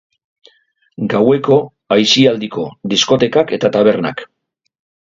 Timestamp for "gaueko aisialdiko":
1.13-2.67